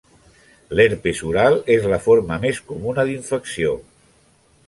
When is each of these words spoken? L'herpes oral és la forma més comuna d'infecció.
L'herpes 0.77 1.19
oral 1.31 1.57
és 1.75 1.85
la 1.91 2.01
forma 2.07 2.39
més 2.47 2.61
comuna 2.71 3.07
d'infecció. 3.11 3.75